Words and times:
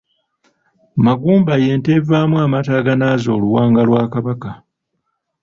Magumba 1.05 1.53
y'ente 1.63 1.89
evaamu 1.99 2.35
amata 2.45 2.71
agaanaaza 2.79 3.29
oluwanga 3.37 3.81
lwa 3.87 4.03
Kabaka. 4.13 4.51